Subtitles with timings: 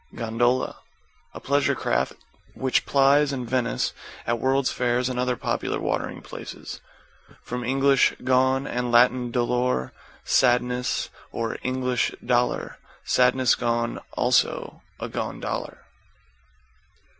[0.15, 0.77] =GONDOLA=
[1.35, 2.13] A pleasure craft
[2.55, 3.93] which plies in Venice,
[4.25, 6.81] at World's Fairs and other popular watering places.
[7.43, 7.95] From Eng.
[8.23, 9.11] gone, and Lat.
[9.31, 9.91] dolor,
[10.23, 11.95] sadness, or Eng.
[12.25, 12.79] dollar.
[13.03, 15.83] Sadness gone; also, a gone dollar.